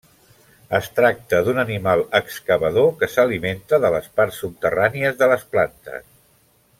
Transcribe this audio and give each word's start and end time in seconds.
Es 0.77 0.87
tracta 0.99 1.41
d'un 1.47 1.59
animal 1.63 2.01
excavador 2.21 2.89
que 3.03 3.11
s'alimenta 3.17 3.81
de 3.87 3.95
les 3.97 4.09
parts 4.21 4.41
subterrànies 4.45 5.21
de 5.25 5.29
les 5.35 5.49
plantes. 5.55 6.09